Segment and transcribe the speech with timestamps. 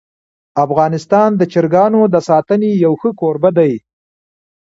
[0.65, 3.73] افغانستان د چرګانو د ساتنې یو ښه کوربه دی.